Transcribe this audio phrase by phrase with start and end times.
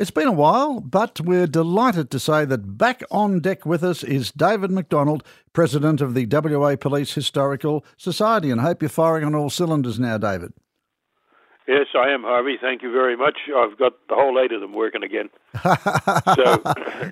[0.00, 4.02] It's been a while, but we're delighted to say that back on deck with us
[4.02, 9.34] is David McDonald, President of the WA Police Historical Society, and hope you're firing on
[9.34, 10.54] all cylinders now, David.
[11.68, 12.56] Yes, I am, Harvey.
[12.58, 13.40] Thank you very much.
[13.54, 15.28] I've got the whole eight of them working again.
[15.62, 16.62] so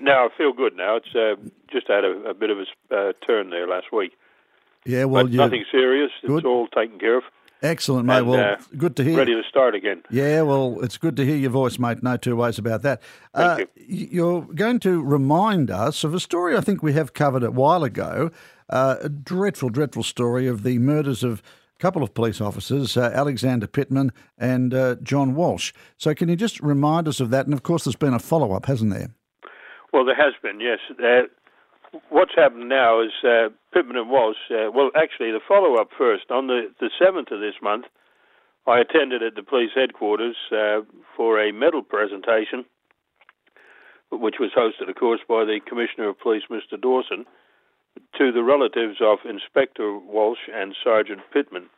[0.00, 0.96] now I feel good now.
[0.96, 1.34] It's uh,
[1.70, 4.12] just had a, a, bit of a uh, turn there last week.
[4.86, 6.10] Yeah, well, nothing serious.
[6.26, 6.38] Good.
[6.38, 7.24] It's all taken care of.
[7.62, 8.18] Excellent, mate.
[8.18, 9.16] And, well, uh, good to hear.
[9.16, 10.02] Ready to start again.
[10.10, 12.02] Yeah, well, it's good to hear your voice, mate.
[12.02, 13.02] No two ways about that.
[13.34, 14.08] Thank uh, you.
[14.10, 17.84] You're going to remind us of a story I think we have covered a while
[17.84, 18.30] ago.
[18.68, 21.42] Uh, a dreadful, dreadful story of the murders of
[21.74, 25.72] a couple of police officers, uh, Alexander Pitman and uh, John Walsh.
[25.96, 27.46] So, can you just remind us of that?
[27.46, 29.10] And of course, there's been a follow up, hasn't there?
[29.92, 30.78] Well, there has been, yes.
[32.10, 34.36] What's happened now is uh, Pitman and Walsh.
[34.50, 36.30] Uh, well, actually, the follow up first.
[36.30, 37.86] On the, the 7th of this month,
[38.66, 40.80] I attended at the police headquarters uh,
[41.16, 42.66] for a medal presentation,
[44.10, 46.78] which was hosted, of course, by the Commissioner of Police, Mr.
[46.80, 47.24] Dawson,
[48.18, 51.70] to the relatives of Inspector Walsh and Sergeant Pitman.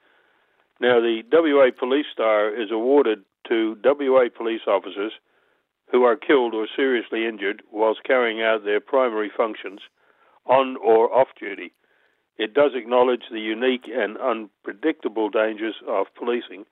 [0.80, 5.12] Now, the WA Police Star is awarded to WA police officers
[5.92, 9.80] who are killed or seriously injured whilst carrying out their primary functions
[10.50, 11.72] on or off duty.
[12.36, 16.64] It does acknowledge the unique and unpredictable dangers of policing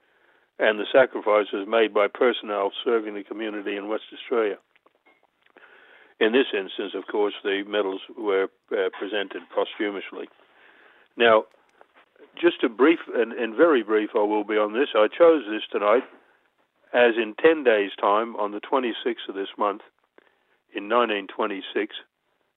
[0.59, 4.59] and the sacrifices made by personnel serving the community in West Australia.
[6.21, 10.29] In this instance, of course, the medals were uh, presented posthumously.
[11.17, 11.45] Now,
[12.41, 14.89] just a brief and, and very brief, I will be on this.
[14.97, 16.03] I chose this tonight
[16.93, 19.83] as in 10 days' time, on the 26th of this month,
[20.73, 21.97] in 1926,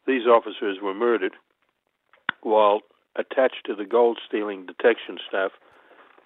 [0.08, 1.34] these officers were murdered
[2.42, 2.82] while
[3.16, 5.52] attached to the gold stealing detection staff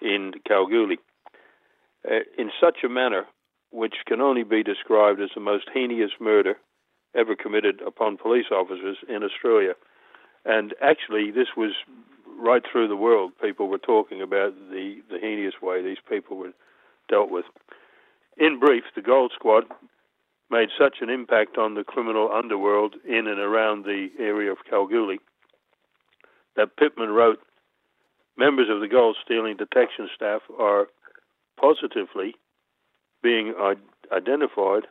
[0.00, 0.98] in Kalgoorlie.
[2.08, 3.26] Uh, in such a manner
[3.70, 6.54] which can only be described as the most heinous murder
[7.16, 9.72] ever committed upon police officers in Australia.
[10.44, 11.72] And actually, this was
[12.38, 13.32] right through the world.
[13.42, 16.52] People were talking about the, the heinous way these people were
[17.08, 17.46] dealt with.
[18.36, 19.64] In brief, the Gold Squad
[20.50, 25.20] made such an impact on the criminal underworld in and around the area of Kalgoorlie
[26.56, 27.38] that Pitman wrote
[28.36, 30.86] members of the gold stealing detection staff are
[31.60, 32.34] positively
[33.22, 33.54] being
[34.12, 34.84] identified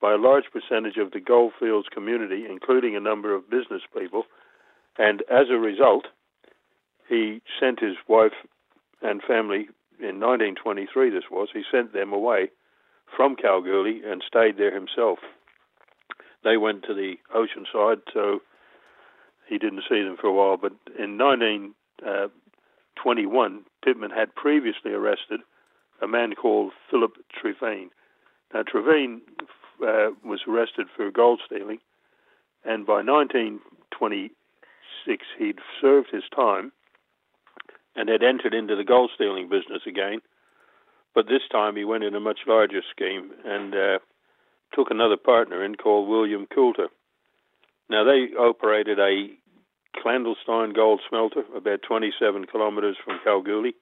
[0.00, 4.24] by a large percentage of the goldfields community, including a number of business people.
[4.96, 6.06] And as a result,
[7.08, 8.32] he sent his wife
[9.02, 9.68] and family
[10.00, 12.50] in 1923, this was, he sent them away
[13.16, 15.20] from Kalgoorlie and stayed there himself.
[16.44, 18.40] They went to the ocean side, so
[19.48, 20.56] he didn't see them for a while.
[20.56, 25.40] But in 1921, uh, Pitman had previously arrested
[26.00, 27.90] a man called Philip Treffene.
[28.54, 29.20] Now, Treffene
[29.82, 31.80] uh, was arrested for gold stealing,
[32.64, 36.72] and by 1926, he'd served his time
[37.96, 40.20] and had entered into the gold stealing business again
[41.14, 43.98] but this time he went in a much larger scheme and uh,
[44.74, 46.88] took another partner in called William Coulter.
[47.90, 49.28] Now they operated a
[50.00, 53.74] clandestine gold smelter about 27 kilometres from Kalgoorlie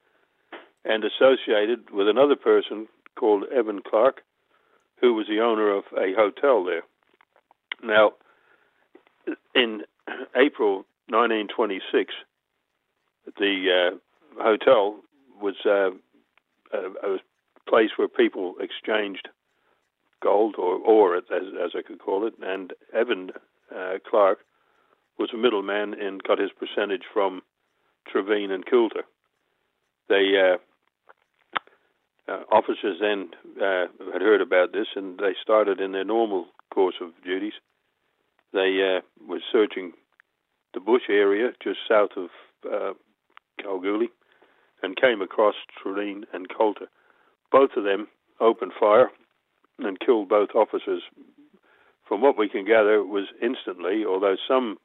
[0.84, 2.86] and associated with another person
[3.18, 4.22] called Evan Clark,
[5.00, 6.82] who was the owner of a hotel there.
[7.82, 8.12] Now,
[9.54, 9.82] in
[10.36, 12.14] April 1926,
[13.38, 14.96] the uh, hotel
[15.40, 15.90] was uh,
[16.72, 17.18] a, a
[17.68, 19.28] place where people exchanged
[20.22, 23.30] gold or ore, as, as I could call it, and Evan
[23.74, 24.38] uh, Clark
[25.18, 27.42] was a middleman and got his percentage from
[28.08, 29.02] Treffene and Coulter.
[30.08, 30.58] They uh,
[32.28, 36.96] uh, officers then uh, had heard about this, and they started in their normal course
[37.00, 37.54] of duties.
[38.52, 39.92] They uh, were searching
[40.74, 42.28] the bush area just south of
[42.70, 42.92] uh,
[43.60, 44.10] Kalgoorlie,
[44.82, 46.88] and came across Treffene and Coulter.
[47.50, 48.08] Both of them
[48.40, 49.10] opened fire
[49.78, 51.02] and killed both officers.
[52.06, 54.78] From what we can gather, it was instantly, although some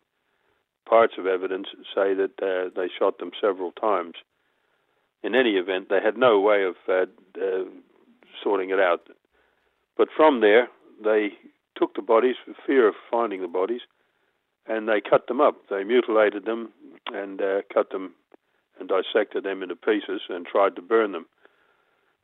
[0.87, 4.15] parts of evidence say that uh, they shot them several times.
[5.23, 7.05] In any event, they had no way of uh,
[7.39, 7.65] uh,
[8.43, 9.07] sorting it out.
[9.97, 10.67] But from there,
[11.03, 11.33] they
[11.77, 13.81] took the bodies for fear of finding the bodies,
[14.67, 15.55] and they cut them up.
[15.69, 16.69] They mutilated them
[17.13, 18.13] and uh, cut them
[18.79, 21.25] and dissected them into pieces and tried to burn them.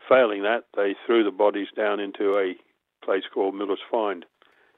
[0.10, 2.56] Failing that, they threw the bodies down into a
[3.06, 4.26] place called Miller's Find.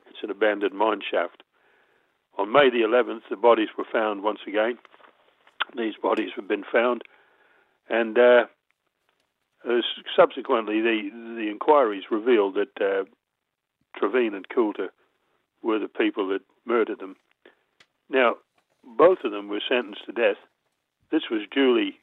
[0.09, 1.43] It's an abandoned mine shaft.
[2.37, 4.77] On May the 11th, the bodies were found once again.
[5.77, 7.03] These bodies have been found,
[7.89, 8.45] and uh,
[10.15, 13.03] subsequently, the the inquiries revealed that uh,
[13.99, 14.89] Treffene and Coulter
[15.61, 17.17] were the people that murdered them.
[18.09, 18.35] Now,
[18.83, 20.37] both of them were sentenced to death.
[21.11, 21.99] This was duly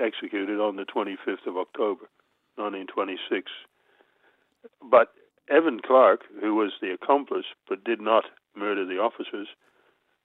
[0.00, 2.08] executed on the 25th of October,
[2.56, 3.50] 1926.
[4.82, 5.12] But
[5.48, 8.24] Evan Clark, who was the accomplice but did not
[8.56, 9.48] murder the officers,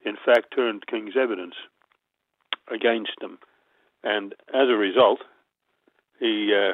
[0.04, 1.56] in fact turned King's evidence
[2.72, 3.38] against them.
[4.04, 5.20] And as a result,
[6.20, 6.74] he, uh,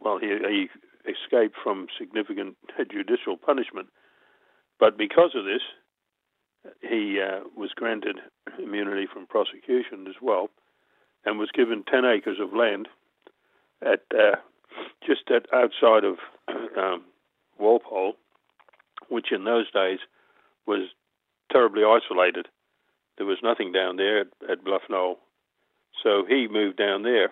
[0.00, 0.68] well, he, he
[1.10, 2.56] escaped from significant
[2.90, 3.88] judicial punishment.
[4.78, 5.62] But because of this,
[6.80, 8.18] he uh, was granted
[8.62, 10.48] immunity from prosecution as well,
[11.24, 12.88] and was given 10 acres of land
[13.82, 14.36] at uh,
[15.06, 16.16] just at outside of
[16.76, 17.04] um,
[17.58, 18.14] Walpole,
[19.08, 19.98] which in those days
[20.66, 20.88] was
[21.50, 22.46] terribly isolated.
[23.18, 25.18] There was nothing down there at, at Bluff Knoll.
[26.02, 27.28] So he moved down there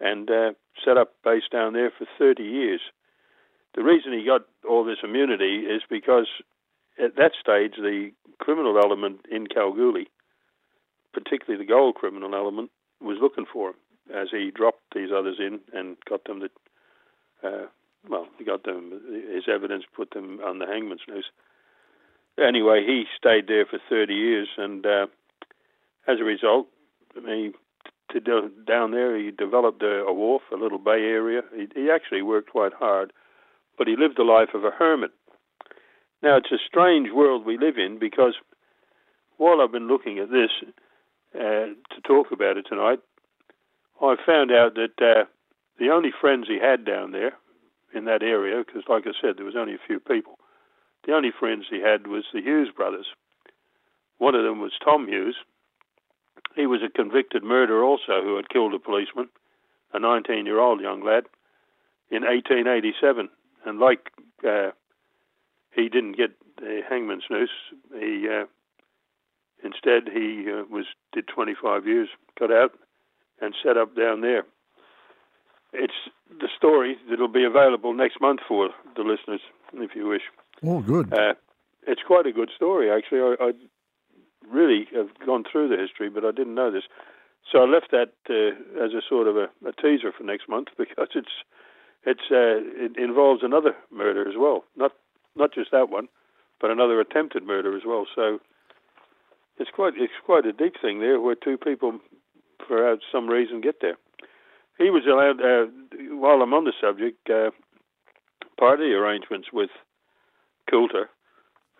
[0.00, 0.52] and uh,
[0.84, 2.80] set up base down there for 30 years.
[3.74, 6.26] The reason he got all this immunity is because
[7.02, 8.10] at that stage, the
[8.42, 10.08] criminal element in Kalgoorlie,
[11.14, 13.76] particularly the gold criminal element, was looking for him
[14.12, 16.50] as he dropped these others in and got them to,
[17.46, 17.66] uh,
[18.08, 19.00] well, he got them
[19.32, 21.30] his evidence, put them on the hangman's noose.
[22.36, 25.06] Anyway, he stayed there for 30 years, and uh,
[26.08, 26.66] as a result,
[27.14, 27.52] he
[28.10, 31.42] to do, down there he developed a, a wharf, a little bay area.
[31.54, 33.12] He, he actually worked quite hard,
[33.78, 35.12] but he lived the life of a hermit.
[36.22, 38.34] Now it's a strange world we live in because
[39.38, 40.50] while I've been looking at this
[41.34, 43.00] uh, to talk about it tonight,
[44.00, 45.24] I found out that uh,
[45.78, 47.32] the only friends he had down there
[47.94, 50.38] in that area, because like I said, there was only a few people,
[51.06, 53.06] the only friends he had was the Hughes brothers.
[54.18, 55.36] One of them was Tom Hughes.
[56.54, 59.28] He was a convicted murderer also who had killed a policeman,
[59.92, 61.24] a 19 year old young lad,
[62.10, 63.28] in 1887.
[63.64, 64.12] And like
[64.46, 64.70] uh,
[65.74, 67.50] he didn't get the hangman's noose,
[67.98, 68.44] he uh,
[69.64, 72.08] instead he uh, was did 25 years,
[72.38, 72.72] got out,
[73.40, 74.44] and set up down there.
[75.72, 75.94] It's
[76.28, 79.40] the story that'll be available next month for the listeners,
[79.74, 80.22] if you wish.
[80.62, 81.12] Oh, good.
[81.12, 81.34] Uh,
[81.86, 83.20] it's quite a good story, actually.
[83.20, 83.52] I, I,
[84.50, 86.82] really have gone through the history, but I didn't know this.
[87.50, 90.68] So I left that uh, as a sort of a, a, teaser for next month
[90.76, 91.30] because it's
[92.04, 94.92] it's uh, it involves another murder as well, not
[95.36, 96.08] not just that one,
[96.60, 98.06] but another attempted murder as well.
[98.14, 98.40] So
[99.58, 101.98] it's quite it's quite a deep thing there, where two people,
[102.66, 103.96] for some reason, get there.
[104.78, 105.40] He was allowed.
[105.40, 105.70] Uh,
[106.16, 107.50] while I'm on the subject, uh,
[108.58, 109.70] part of the arrangements with
[110.70, 111.10] Coulter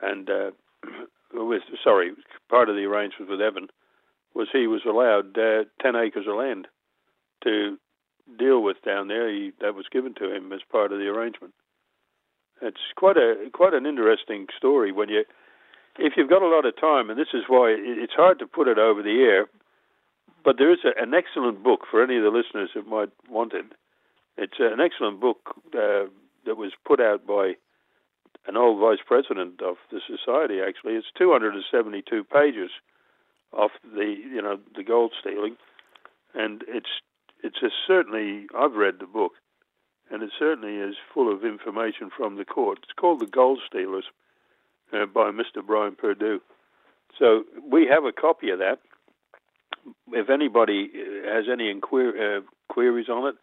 [0.02, 0.50] and uh,
[1.32, 2.12] with sorry,
[2.48, 3.68] part of the arrangements with Evan
[4.34, 6.68] was he was allowed uh, ten acres of land
[7.44, 7.78] to
[8.38, 9.30] deal with down there.
[9.32, 11.54] He, that was given to him as part of the arrangement.
[12.62, 15.24] It's quite a quite an interesting story when you,
[15.98, 18.68] if you've got a lot of time, and this is why it's hard to put
[18.68, 19.46] it over the air.
[20.44, 23.52] But there is a, an excellent book for any of the listeners that might want
[23.52, 23.66] it.
[24.36, 26.06] It's an excellent book uh,
[26.46, 27.54] that was put out by
[28.46, 30.60] an old vice president of the society.
[30.60, 32.70] Actually, it's 272 pages
[33.52, 35.56] of the you know the gold stealing,
[36.32, 37.02] and it's
[37.42, 39.32] it's a certainly I've read the book
[40.12, 42.80] and it certainly is full of information from the court.
[42.82, 44.04] It's called The Gold Stealers
[44.92, 45.66] uh, by Mr.
[45.66, 46.40] Brian Purdue.
[47.18, 48.78] So we have a copy of that.
[50.12, 53.36] If anybody uh, has any inquir- uh, queries on it,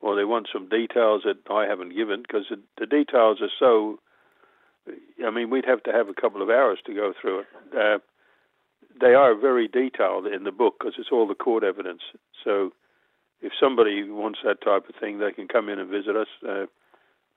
[0.00, 4.00] or they want some details that I haven't given, because the, the, details are so,
[5.24, 7.46] I mean, we'd have to have a couple of hours to go through it.
[7.78, 7.98] Uh,
[9.00, 12.02] they are very detailed in the book because it's all the court evidence.
[12.42, 12.72] So
[13.42, 16.28] if somebody wants that type of thing, they can come in and visit us.
[16.46, 16.66] Uh,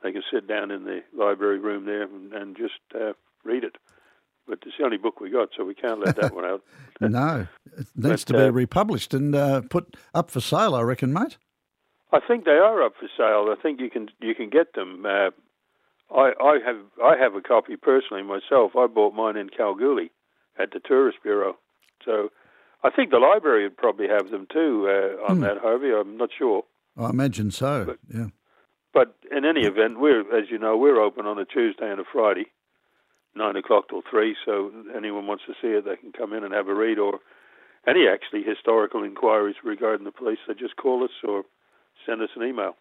[0.04, 3.76] they can sit down in the library room there and, and just uh, read it.
[4.48, 6.62] But it's the only book we got, so we can't let that one out.
[7.02, 10.82] no, it needs but, to be uh, republished and uh, put up for sale, I
[10.82, 11.38] reckon, mate.
[12.12, 13.52] I think they are up for sale.
[13.52, 15.04] I think you can you can get them.
[15.06, 15.32] Uh,
[16.16, 18.74] I I have I have a copy personally myself.
[18.78, 20.12] I bought mine in Kalgoorlie
[20.60, 21.58] at the Tourist Bureau.
[22.06, 22.30] So
[22.86, 25.44] I think the library would probably have them too uh, on hmm.
[25.44, 25.92] that, Harvey.
[25.92, 26.62] I'm not sure.
[26.96, 27.86] I imagine so.
[27.86, 28.28] But, yeah.
[28.94, 32.04] But in any event, we're as you know we're open on a Tuesday and a
[32.10, 32.46] Friday,
[33.36, 34.36] nine o'clock till three.
[34.46, 37.22] So anyone wants to see it, they can come in and have a read, or
[37.88, 41.44] any actually historical inquiries regarding the police, they just call us or
[42.06, 42.76] send us an email.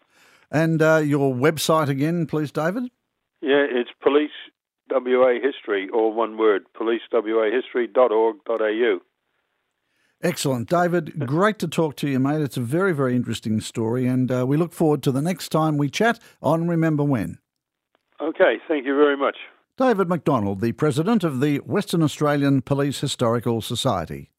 [0.51, 2.83] And uh, your website again, please, David.
[3.41, 4.29] Yeah, it's police
[4.89, 9.01] WA history, all one word, policewahistory.org.au.
[10.25, 10.67] Excellent.
[10.67, 12.41] David, great to talk to you, mate.
[12.41, 15.77] It's a very, very interesting story, and uh, we look forward to the next time
[15.77, 17.37] we chat on Remember When.
[18.19, 19.37] Okay, thank you very much.
[19.77, 24.31] David McDonald, the President of the Western Australian Police Historical Society.